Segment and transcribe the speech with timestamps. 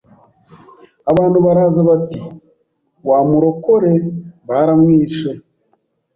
[1.11, 2.19] abantu baraza bati
[3.09, 3.93] wa murokore
[4.47, 5.31] baramwishe,